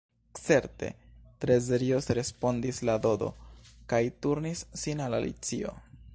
"Certe," 0.43 0.87
tre 1.43 1.57
serioze 1.67 2.15
respondis 2.19 2.81
la 2.91 2.97
Dodo, 3.05 3.31
kaj 3.93 4.03
turnis 4.27 4.65
sin 4.87 5.07
al 5.09 5.21
Alicio. 5.21 5.77